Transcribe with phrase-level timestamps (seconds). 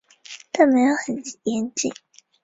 [0.51, 1.93] 但没有很严谨